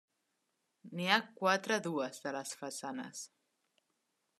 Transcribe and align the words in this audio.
N'hi 1.01 1.11
ha 1.11 1.19
quatre 1.41 1.79
dues 1.91 2.21
de 2.25 2.35
les 2.39 2.59
façanes. 2.65 3.23